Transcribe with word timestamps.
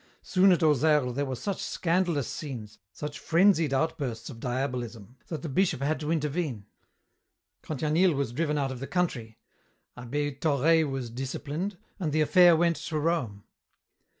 Soon 0.23 0.51
at 0.51 0.63
Auxerre 0.63 1.11
there 1.11 1.27
were 1.27 1.35
such 1.35 1.61
scandalous 1.61 2.27
scenes, 2.27 2.79
such 2.91 3.19
frenzied 3.19 3.71
outbursts 3.71 4.31
of 4.31 4.39
Diabolism, 4.39 5.15
that 5.27 5.43
the 5.43 5.47
bishop 5.47 5.79
had 5.81 5.99
to 5.99 6.11
intervene. 6.11 6.65
Cantianille 7.61 8.15
was 8.15 8.31
driven 8.31 8.57
out 8.57 8.71
of 8.71 8.79
the 8.79 8.87
country, 8.87 9.37
abbé 9.95 10.41
Thorey 10.41 10.83
was 10.83 11.11
disciplined, 11.11 11.77
and 11.99 12.11
the 12.11 12.21
affair 12.21 12.55
went 12.55 12.77
to 12.77 12.97
Rome. 12.97 13.43